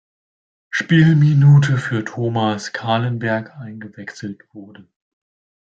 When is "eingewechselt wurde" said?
3.57-4.87